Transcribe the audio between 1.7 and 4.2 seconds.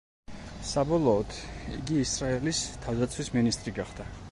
იგი ისრაელის თავდაცვის მინისტრი გახდა.